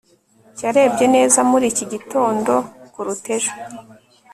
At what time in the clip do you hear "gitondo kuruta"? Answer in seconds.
1.93-3.27